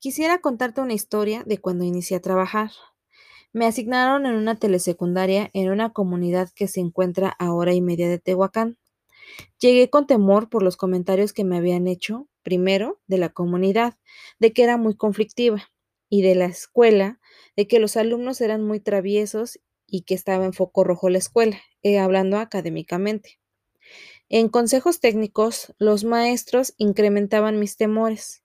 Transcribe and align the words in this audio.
Quisiera 0.00 0.38
contarte 0.38 0.80
una 0.80 0.94
historia 0.94 1.42
de 1.44 1.58
cuando 1.58 1.82
inicié 1.82 2.18
a 2.18 2.20
trabajar. 2.20 2.70
Me 3.52 3.66
asignaron 3.66 4.26
en 4.26 4.34
una 4.34 4.56
telesecundaria 4.56 5.50
en 5.54 5.70
una 5.70 5.92
comunidad 5.92 6.50
que 6.54 6.68
se 6.68 6.78
encuentra 6.78 7.34
a 7.40 7.52
hora 7.52 7.74
y 7.74 7.80
media 7.80 8.08
de 8.08 8.20
Tehuacán. 8.20 8.78
Llegué 9.58 9.90
con 9.90 10.06
temor 10.06 10.50
por 10.50 10.62
los 10.62 10.76
comentarios 10.76 11.32
que 11.32 11.42
me 11.42 11.56
habían 11.56 11.88
hecho, 11.88 12.28
primero, 12.44 13.00
de 13.08 13.18
la 13.18 13.30
comunidad, 13.30 13.98
de 14.38 14.52
que 14.52 14.62
era 14.62 14.76
muy 14.76 14.94
conflictiva, 14.96 15.68
y 16.08 16.22
de 16.22 16.36
la 16.36 16.44
escuela, 16.44 17.18
de 17.56 17.66
que 17.66 17.80
los 17.80 17.96
alumnos 17.96 18.40
eran 18.40 18.64
muy 18.64 18.78
traviesos 18.78 19.58
y 19.84 20.02
que 20.02 20.14
estaba 20.14 20.44
en 20.44 20.52
foco 20.52 20.84
rojo 20.84 21.10
la 21.10 21.18
escuela, 21.18 21.60
eh, 21.82 21.98
hablando 21.98 22.38
académicamente. 22.38 23.40
En 24.28 24.48
consejos 24.48 25.00
técnicos, 25.00 25.74
los 25.78 26.04
maestros 26.04 26.74
incrementaban 26.76 27.58
mis 27.58 27.76
temores 27.76 28.44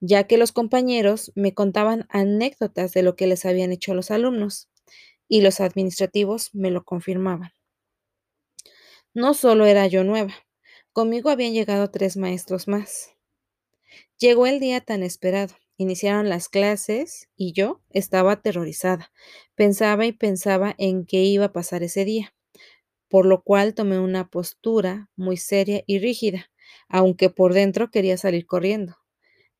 ya 0.00 0.24
que 0.26 0.38
los 0.38 0.52
compañeros 0.52 1.32
me 1.34 1.54
contaban 1.54 2.06
anécdotas 2.10 2.92
de 2.92 3.02
lo 3.02 3.16
que 3.16 3.26
les 3.26 3.44
habían 3.46 3.72
hecho 3.72 3.94
los 3.94 4.10
alumnos 4.10 4.68
y 5.28 5.42
los 5.42 5.60
administrativos 5.60 6.54
me 6.54 6.70
lo 6.70 6.84
confirmaban. 6.84 7.52
No 9.12 9.34
solo 9.34 9.66
era 9.66 9.86
yo 9.86 10.02
nueva, 10.02 10.32
conmigo 10.94 11.28
habían 11.28 11.52
llegado 11.52 11.90
tres 11.90 12.16
maestros 12.16 12.68
más. 12.68 13.10
Llegó 14.18 14.46
el 14.46 14.60
día 14.60 14.82
tan 14.82 15.02
esperado, 15.02 15.54
iniciaron 15.78 16.28
las 16.28 16.48
clases 16.50 17.28
y 17.36 17.52
yo 17.52 17.80
estaba 17.90 18.32
aterrorizada. 18.32 19.10
Pensaba 19.54 20.04
y 20.06 20.12
pensaba 20.12 20.74
en 20.76 21.06
qué 21.06 21.22
iba 21.24 21.46
a 21.46 21.52
pasar 21.52 21.82
ese 21.82 22.04
día, 22.04 22.34
por 23.08 23.26
lo 23.26 23.42
cual 23.42 23.74
tomé 23.74 23.98
una 24.00 24.28
postura 24.30 25.10
muy 25.16 25.36
seria 25.38 25.84
y 25.86 25.98
rígida, 26.00 26.50
aunque 26.88 27.30
por 27.30 27.54
dentro 27.54 27.90
quería 27.90 28.18
salir 28.18 28.46
corriendo. 28.46 28.96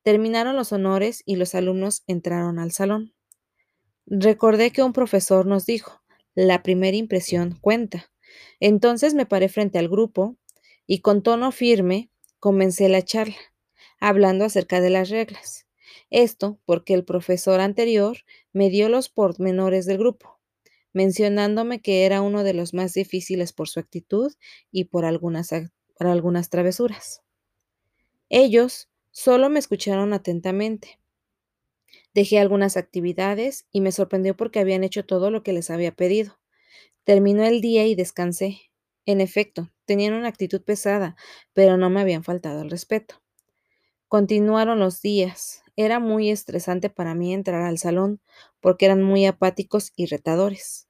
Terminaron 0.03 0.55
los 0.55 0.71
honores 0.71 1.23
y 1.25 1.35
los 1.35 1.55
alumnos 1.55 2.03
entraron 2.07 2.59
al 2.59 2.71
salón. 2.71 3.13
Recordé 4.05 4.71
que 4.71 4.83
un 4.83 4.93
profesor 4.93 5.45
nos 5.45 5.65
dijo, 5.65 6.01
la 6.35 6.63
primera 6.63 6.97
impresión 6.97 7.57
cuenta. 7.61 8.11
Entonces 8.59 9.13
me 9.13 9.25
paré 9.25 9.49
frente 9.49 9.77
al 9.77 9.89
grupo 9.89 10.37
y 10.87 10.99
con 10.99 11.21
tono 11.21 11.51
firme 11.51 12.09
comencé 12.39 12.89
la 12.89 13.03
charla, 13.03 13.37
hablando 13.99 14.45
acerca 14.45 14.81
de 14.81 14.89
las 14.89 15.09
reglas. 15.09 15.67
Esto 16.09 16.59
porque 16.65 16.93
el 16.93 17.05
profesor 17.05 17.59
anterior 17.59 18.17
me 18.51 18.69
dio 18.69 18.89
los 18.89 19.09
pormenores 19.09 19.85
del 19.85 19.97
grupo, 19.99 20.39
mencionándome 20.93 21.81
que 21.81 22.05
era 22.05 22.21
uno 22.21 22.43
de 22.43 22.53
los 22.53 22.73
más 22.73 22.93
difíciles 22.93 23.53
por 23.53 23.67
su 23.69 23.79
actitud 23.79 24.33
y 24.71 24.85
por 24.85 25.05
algunas, 25.05 25.49
travesuras. 26.49 27.21
Ellos 28.29 28.88
Solo 29.21 29.49
me 29.49 29.59
escucharon 29.59 30.13
atentamente. 30.13 30.97
Dejé 32.13 32.39
algunas 32.39 32.77
actividades 32.77 33.67
y 33.69 33.81
me 33.81 33.91
sorprendió 33.91 34.33
porque 34.37 34.61
habían 34.61 34.85
hecho 34.85 35.05
todo 35.05 35.29
lo 35.29 35.43
que 35.43 35.51
les 35.51 35.69
había 35.69 35.91
pedido. 35.91 36.39
Terminó 37.03 37.43
el 37.43 37.59
día 37.59 37.85
y 37.85 37.95
descansé. 37.95 38.61
En 39.05 39.19
efecto, 39.19 39.73
tenían 39.83 40.13
una 40.13 40.29
actitud 40.29 40.61
pesada, 40.61 41.17
pero 41.51 41.75
no 41.75 41.89
me 41.89 41.99
habían 41.99 42.23
faltado 42.23 42.61
el 42.61 42.69
respeto. 42.69 43.21
Continuaron 44.07 44.79
los 44.79 45.01
días. 45.01 45.63
Era 45.75 45.99
muy 45.99 46.29
estresante 46.29 46.89
para 46.89 47.13
mí 47.13 47.33
entrar 47.33 47.63
al 47.63 47.77
salón 47.77 48.21
porque 48.61 48.85
eran 48.85 49.03
muy 49.03 49.25
apáticos 49.25 49.91
y 49.97 50.05
retadores. 50.05 50.87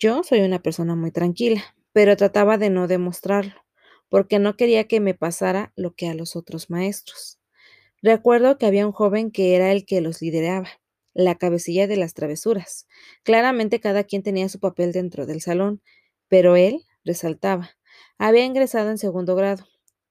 Yo 0.00 0.24
soy 0.24 0.40
una 0.40 0.60
persona 0.60 0.96
muy 0.96 1.12
tranquila, 1.12 1.62
pero 1.92 2.16
trataba 2.16 2.58
de 2.58 2.70
no 2.70 2.88
demostrarlo 2.88 3.67
porque 4.08 4.38
no 4.38 4.56
quería 4.56 4.84
que 4.88 5.00
me 5.00 5.14
pasara 5.14 5.72
lo 5.76 5.94
que 5.94 6.08
a 6.08 6.14
los 6.14 6.36
otros 6.36 6.70
maestros. 6.70 7.38
Recuerdo 8.02 8.58
que 8.58 8.66
había 8.66 8.86
un 8.86 8.92
joven 8.92 9.30
que 9.30 9.56
era 9.56 9.72
el 9.72 9.84
que 9.86 10.00
los 10.00 10.22
lideraba, 10.22 10.68
la 11.14 11.36
cabecilla 11.36 11.86
de 11.86 11.96
las 11.96 12.14
travesuras. 12.14 12.86
Claramente 13.24 13.80
cada 13.80 14.04
quien 14.04 14.22
tenía 14.22 14.48
su 14.48 14.60
papel 14.60 14.92
dentro 14.92 15.26
del 15.26 15.40
salón, 15.40 15.82
pero 16.28 16.56
él 16.56 16.84
resaltaba. 17.04 17.70
Había 18.18 18.44
ingresado 18.44 18.90
en 18.90 18.98
segundo 18.98 19.34
grado. 19.34 19.66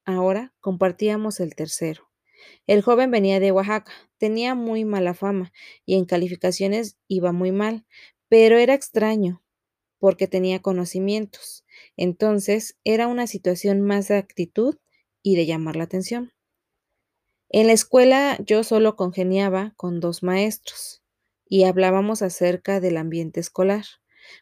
Ahora 0.06 0.53
compartíamos 0.59 1.40
el 1.40 1.56
tercero. 1.56 2.09
El 2.68 2.81
joven 2.81 3.12
venía 3.12 3.40
de 3.40 3.52
Oaxaca, 3.52 3.91
tenía 4.18 4.56
muy 4.56 4.85
mala 4.85 5.14
fama 5.14 5.52
y 5.85 5.96
en 5.96 6.06
calificaciones 6.06 6.97
iba 7.08 7.31
muy 7.31 7.52
mal, 7.52 7.85
pero 8.29 8.58
era 8.58 8.74
extraño 8.74 9.44
porque 10.00 10.28
tenía 10.28 10.62
conocimientos. 10.62 11.66
Entonces 11.95 12.77
era 12.83 13.07
una 13.07 13.27
situación 13.27 13.81
más 13.81 14.07
de 14.07 14.17
actitud 14.17 14.75
y 15.23 15.35
de 15.35 15.45
llamar 15.45 15.75
la 15.75 15.83
atención. 15.85 16.31
En 17.49 17.67
la 17.67 17.73
escuela 17.73 18.38
yo 18.45 18.63
solo 18.63 18.95
congeniaba 18.95 19.73
con 19.77 19.99
dos 19.99 20.21
maestros 20.21 21.01
y 21.47 21.63
hablábamos 21.63 22.21
acerca 22.21 22.79
del 22.79 22.97
ambiente 22.97 23.39
escolar, 23.39 23.85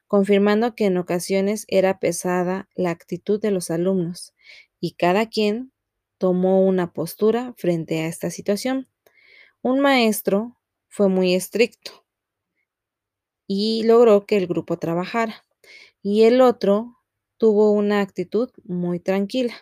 confirmando 0.07 0.75
que 0.75 0.85
en 0.85 0.97
ocasiones 0.97 1.65
era 1.67 1.99
pesada 1.99 2.67
la 2.73 2.89
actitud 2.89 3.39
de 3.39 3.51
los 3.51 3.69
alumnos 3.69 4.33
y 4.79 4.93
cada 4.93 5.29
quien 5.29 5.71
tomó 6.17 6.65
una 6.65 6.93
postura 6.93 7.53
frente 7.57 8.01
a 8.01 8.07
esta 8.07 8.31
situación. 8.31 8.87
Un 9.61 9.79
maestro 9.79 10.57
fue 10.89 11.09
muy 11.09 11.35
estricto 11.35 12.05
y 13.47 13.83
logró 13.83 14.25
que 14.25 14.37
el 14.37 14.47
grupo 14.47 14.77
trabajara, 14.77 15.45
y 16.01 16.23
el 16.23 16.41
otro 16.41 16.94
tuvo 17.37 17.71
una 17.71 18.01
actitud 18.01 18.49
muy 18.63 18.99
tranquila. 18.99 19.53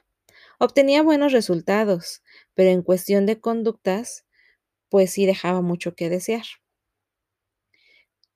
Obtenía 0.60 1.04
buenos 1.04 1.32
resultados, 1.34 2.24
pero 2.56 2.70
en 2.72 2.84
cuestión 2.84 3.26
de 3.26 3.40
conductas, 3.42 4.26
pues 4.90 5.12
sí 5.12 5.26
dejaba 5.26 5.62
mucho 5.62 5.96
que 5.96 6.10
desear. 6.10 6.46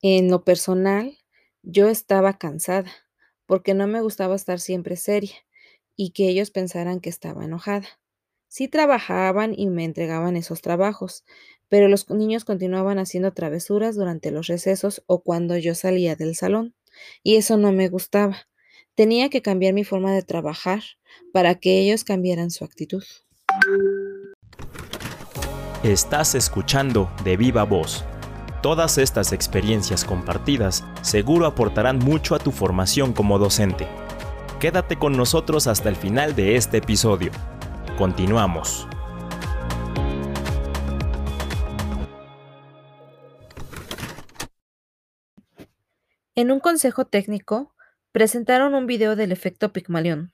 En 0.02 0.30
lo 0.30 0.44
personal, 0.44 1.18
yo 1.64 1.88
estaba 1.90 2.38
cansada, 2.38 2.92
porque 3.46 3.74
no 3.74 3.88
me 3.88 4.02
gustaba 4.02 4.36
estar 4.36 4.60
siempre 4.60 4.96
seria 4.96 5.36
y 5.96 6.12
que 6.12 6.30
ellos 6.30 6.52
pensaran 6.52 7.00
que 7.00 7.10
estaba 7.10 7.46
enojada. 7.46 7.88
Sí 8.48 8.68
trabajaban 8.68 9.54
y 9.58 9.68
me 9.70 9.84
entregaban 9.86 10.38
esos 10.38 10.62
trabajos, 10.62 11.26
pero 11.70 11.88
los 11.90 12.10
niños 12.10 12.46
continuaban 12.46 13.00
haciendo 13.00 13.34
travesuras 13.34 13.96
durante 13.96 14.32
los 14.32 14.48
recesos 14.48 15.04
o 15.08 15.24
cuando 15.24 15.58
yo 15.58 15.76
salía 15.76 16.16
del 16.16 16.36
salón, 16.36 16.76
y 17.24 17.36
eso 17.38 17.58
no 17.58 17.72
me 17.72 17.90
gustaba, 17.90 18.48
Tenía 18.98 19.30
que 19.30 19.44
cambiar 19.44 19.76
mi 19.76 19.84
forma 19.84 20.12
de 20.12 20.24
trabajar 20.24 20.82
para 21.32 21.54
que 21.54 21.80
ellos 21.82 22.04
cambiaran 22.04 22.50
su 22.50 22.66
actitud. 22.66 23.04
Estás 25.84 26.34
escuchando 26.34 27.08
de 27.24 27.38
viva 27.38 27.64
voz. 27.64 28.04
Todas 28.64 28.98
estas 28.98 29.34
experiencias 29.34 30.04
compartidas 30.04 30.84
seguro 31.04 31.46
aportarán 31.46 32.00
mucho 32.00 32.34
a 32.34 32.40
tu 32.40 32.52
formación 32.52 33.14
como 33.14 33.38
docente. 33.38 33.88
Quédate 34.60 34.98
con 34.98 35.16
nosotros 35.16 35.68
hasta 35.68 35.90
el 35.90 35.96
final 35.96 36.36
de 36.36 36.56
este 36.56 36.78
episodio. 36.78 37.30
Continuamos. 38.00 38.88
En 46.34 46.52
un 46.52 46.60
consejo 46.60 47.06
técnico, 47.06 47.77
presentaron 48.18 48.74
un 48.74 48.88
video 48.88 49.16
del 49.16 49.32
efecto 49.32 49.72
Pigmalión. 49.72 50.34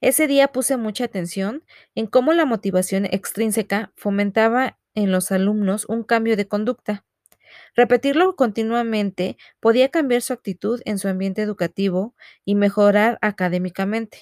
Ese 0.00 0.26
día 0.26 0.48
puse 0.48 0.76
mucha 0.76 1.04
atención 1.04 1.62
en 1.94 2.08
cómo 2.08 2.32
la 2.32 2.46
motivación 2.46 3.06
extrínseca 3.06 3.92
fomentaba 3.94 4.80
en 4.96 5.12
los 5.12 5.30
alumnos 5.30 5.84
un 5.88 6.02
cambio 6.02 6.36
de 6.36 6.48
conducta. 6.48 7.04
Repetirlo 7.76 8.34
continuamente 8.34 9.36
podía 9.60 9.88
cambiar 9.88 10.20
su 10.20 10.32
actitud 10.32 10.82
en 10.84 10.98
su 10.98 11.06
ambiente 11.06 11.42
educativo 11.42 12.16
y 12.44 12.56
mejorar 12.56 13.18
académicamente. 13.20 14.18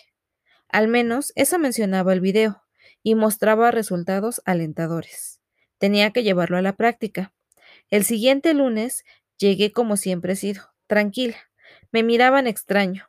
Al 0.69 0.87
menos 0.87 1.33
eso 1.37 1.59
mencionaba 1.59 2.13
el 2.13 2.21
video 2.21 2.65
y 3.03 3.15
mostraba 3.15 3.71
resultados 3.71 4.43
alentadores. 4.45 5.41
Tenía 5.79 6.11
que 6.11 6.23
llevarlo 6.23 6.59
a 6.59 6.63
la 6.63 6.77
práctica. 6.77 7.33
El 7.89 8.05
siguiente 8.05 8.53
lunes 8.53 9.07
llegué 9.39 9.73
como 9.73 9.97
siempre 9.97 10.35
he 10.35 10.37
sido, 10.37 10.65
tranquila, 10.87 11.50
me 11.93 12.03
miraban 12.03 12.47
extraño. 12.47 13.09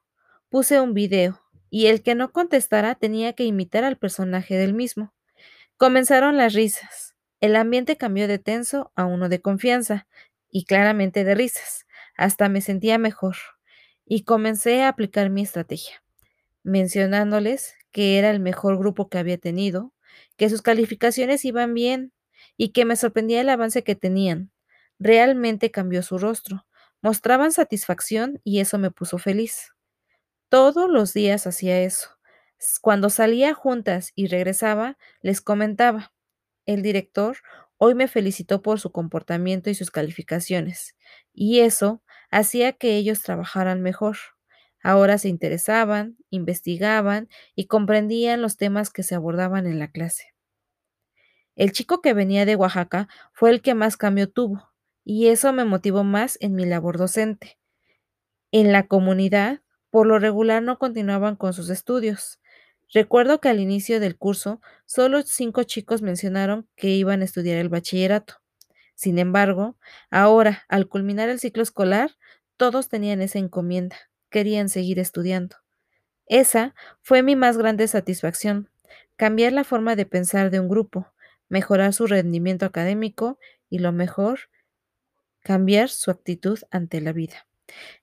Puse 0.49 0.81
un 0.81 0.93
video, 0.93 1.41
y 1.69 1.87
el 1.87 2.03
que 2.03 2.15
no 2.15 2.31
contestara 2.31 2.95
tenía 2.95 3.33
que 3.33 3.45
imitar 3.45 3.83
al 3.83 3.97
personaje 3.97 4.55
del 4.55 4.73
mismo. 4.73 5.13
Comenzaron 5.77 6.37
las 6.37 6.53
risas. 6.53 7.15
El 7.39 7.55
ambiente 7.55 7.97
cambió 7.97 8.27
de 8.27 8.39
tenso 8.39 8.91
a 8.95 9.05
uno 9.05 9.29
de 9.29 9.41
confianza, 9.41 10.07
y 10.51 10.65
claramente 10.65 11.23
de 11.23 11.33
risas. 11.33 11.85
Hasta 12.15 12.49
me 12.49 12.61
sentía 12.61 12.97
mejor 12.97 13.37
y 14.05 14.23
comencé 14.23 14.83
a 14.83 14.89
aplicar 14.89 15.29
mi 15.29 15.41
estrategia, 15.41 16.03
mencionándoles 16.63 17.75
que 17.91 18.19
era 18.19 18.29
el 18.29 18.39
mejor 18.39 18.77
grupo 18.77 19.09
que 19.09 19.17
había 19.17 19.37
tenido, 19.37 19.93
que 20.35 20.49
sus 20.49 20.61
calificaciones 20.61 21.45
iban 21.45 21.73
bien 21.73 22.11
y 22.57 22.69
que 22.69 22.85
me 22.85 22.95
sorprendía 22.95 23.41
el 23.41 23.49
avance 23.49 23.83
que 23.83 23.95
tenían. 23.95 24.51
Realmente 24.99 25.71
cambió 25.71 26.03
su 26.03 26.17
rostro. 26.17 26.65
Mostraban 27.01 27.51
satisfacción 27.51 28.41
y 28.43 28.59
eso 28.59 28.77
me 28.77 28.91
puso 28.91 29.17
feliz. 29.17 29.73
Todos 30.49 30.89
los 30.89 31.13
días 31.13 31.47
hacía 31.47 31.81
eso. 31.81 32.09
Cuando 32.81 33.09
salía 33.09 33.53
juntas 33.53 34.11
y 34.15 34.27
regresaba, 34.27 34.97
les 35.21 35.41
comentaba. 35.41 36.13
El 36.65 36.83
director 36.83 37.37
hoy 37.77 37.95
me 37.95 38.07
felicitó 38.07 38.61
por 38.61 38.79
su 38.79 38.91
comportamiento 38.91 39.69
y 39.69 39.75
sus 39.75 39.91
calificaciones, 39.91 40.95
y 41.33 41.61
eso 41.61 42.03
hacía 42.31 42.73
que 42.73 42.97
ellos 42.97 43.23
trabajaran 43.23 43.81
mejor. 43.81 44.17
Ahora 44.83 45.17
se 45.17 45.29
interesaban, 45.29 46.17
investigaban 46.29 47.29
y 47.55 47.67
comprendían 47.67 48.41
los 48.41 48.57
temas 48.57 48.91
que 48.91 49.03
se 49.03 49.15
abordaban 49.15 49.67
en 49.67 49.79
la 49.79 49.91
clase. 49.91 50.33
El 51.55 51.71
chico 51.71 52.01
que 52.01 52.13
venía 52.13 52.45
de 52.45 52.55
Oaxaca 52.57 53.07
fue 53.33 53.51
el 53.51 53.61
que 53.61 53.73
más 53.73 53.95
cambio 53.97 54.29
tuvo, 54.29 54.70
y 55.03 55.27
eso 55.27 55.53
me 55.53 55.65
motivó 55.65 56.03
más 56.03 56.37
en 56.41 56.55
mi 56.55 56.65
labor 56.65 56.97
docente. 56.97 57.57
En 58.51 58.71
la 58.71 58.87
comunidad, 58.87 59.61
por 59.89 60.07
lo 60.07 60.19
regular 60.19 60.63
no 60.63 60.77
continuaban 60.77 61.35
con 61.35 61.53
sus 61.53 61.69
estudios. 61.69 62.39
Recuerdo 62.93 63.39
que 63.39 63.49
al 63.49 63.59
inicio 63.59 63.99
del 63.99 64.17
curso 64.17 64.61
solo 64.85 65.21
cinco 65.23 65.63
chicos 65.63 66.01
mencionaron 66.01 66.67
que 66.75 66.89
iban 66.89 67.21
a 67.21 67.25
estudiar 67.25 67.57
el 67.57 67.69
bachillerato. 67.69 68.35
Sin 68.95 69.17
embargo, 69.17 69.77
ahora, 70.09 70.63
al 70.69 70.87
culminar 70.87 71.29
el 71.29 71.39
ciclo 71.39 71.63
escolar, 71.63 72.11
todos 72.57 72.89
tenían 72.89 73.21
esa 73.21 73.39
encomienda, 73.39 73.95
querían 74.29 74.69
seguir 74.69 74.99
estudiando. 74.99 75.57
Esa 76.27 76.75
fue 77.01 77.23
mi 77.23 77.35
más 77.35 77.57
grande 77.57 77.87
satisfacción, 77.87 78.69
cambiar 79.17 79.53
la 79.53 79.63
forma 79.63 79.95
de 79.95 80.05
pensar 80.05 80.49
de 80.51 80.59
un 80.59 80.69
grupo, 80.69 81.13
mejorar 81.49 81.93
su 81.93 82.07
rendimiento 82.07 82.65
académico 82.65 83.39
y 83.69 83.79
lo 83.79 83.91
mejor, 83.91 84.39
cambiar 85.41 85.89
su 85.89 86.11
actitud 86.11 86.59
ante 86.71 87.01
la 87.01 87.13
vida. 87.13 87.47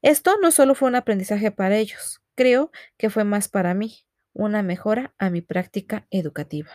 Esto 0.03 0.37
no 0.41 0.51
solo 0.51 0.75
fue 0.75 0.89
un 0.89 0.95
aprendizaje 0.95 1.51
para 1.51 1.77
ellos, 1.77 2.21
creo 2.35 2.71
que 2.97 3.11
fue 3.11 3.25
más 3.25 3.49
para 3.49 3.75
mí, 3.75 4.05
una 4.33 4.63
mejora 4.63 5.15
a 5.19 5.31
mi 5.31 5.43
práctica 5.43 6.07
educativa. 6.11 6.71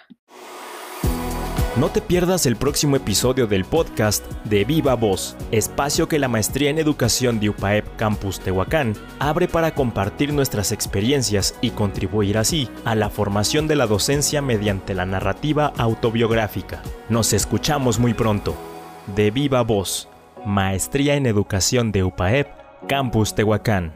No 1.76 1.90
te 1.90 2.02
pierdas 2.02 2.46
el 2.46 2.56
próximo 2.56 2.98
episodio 2.98 3.48
del 3.48 3.66
podcast 3.66 4.24
de 4.44 4.64
Viva 4.64 4.94
Voz, 4.94 5.36
espacio 5.50 6.08
que 6.08 6.20
la 6.20 6.28
Maestría 6.28 6.70
en 6.70 6.78
Educación 6.78 7.40
de 7.40 7.50
UPAEP 7.50 7.96
Campus 7.96 8.40
Tehuacán 8.40 8.94
abre 9.18 9.48
para 9.48 9.74
compartir 9.74 10.34
nuestras 10.34 10.72
experiencias 10.72 11.56
y 11.62 11.72
contribuir 11.72 12.38
así 12.38 12.70
a 12.86 12.94
la 12.94 13.10
formación 13.10 13.68
de 13.68 13.76
la 13.76 13.88
docencia 13.88 14.40
mediante 14.40 14.94
la 14.94 15.08
narrativa 15.08 15.74
autobiográfica. 15.76 16.84
Nos 17.10 17.34
escuchamos 17.34 17.98
muy 17.98 18.14
pronto. 18.14 18.56
De 19.16 19.32
Viva 19.32 19.64
Voz, 19.64 20.08
Maestría 20.46 21.16
en 21.16 21.26
Educación 21.26 21.92
de 21.92 22.04
UPAEP, 22.04 22.48
Campus 22.88 23.34
Tehuacán. 23.34 23.94